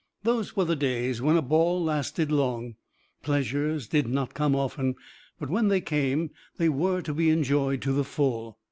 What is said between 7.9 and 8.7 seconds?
the full.